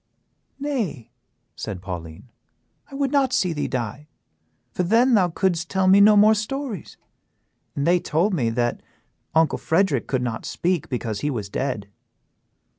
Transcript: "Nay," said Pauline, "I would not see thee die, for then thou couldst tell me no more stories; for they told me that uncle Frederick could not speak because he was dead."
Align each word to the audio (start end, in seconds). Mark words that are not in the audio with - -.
"Nay," 0.59 1.11
said 1.55 1.79
Pauline, 1.79 2.31
"I 2.89 2.95
would 2.95 3.11
not 3.11 3.33
see 3.33 3.53
thee 3.53 3.67
die, 3.67 4.07
for 4.71 4.81
then 4.81 5.13
thou 5.13 5.29
couldst 5.29 5.69
tell 5.69 5.87
me 5.87 6.01
no 6.01 6.17
more 6.17 6.33
stories; 6.33 6.97
for 7.75 7.81
they 7.81 7.99
told 7.99 8.33
me 8.33 8.49
that 8.49 8.81
uncle 9.35 9.59
Frederick 9.59 10.07
could 10.07 10.23
not 10.23 10.43
speak 10.43 10.89
because 10.89 11.19
he 11.19 11.29
was 11.29 11.49
dead." 11.49 11.87